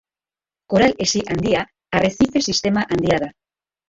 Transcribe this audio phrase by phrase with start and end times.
[0.73, 1.61] Koral Hesi Handia
[1.99, 3.29] Arrezife-sistema handia da.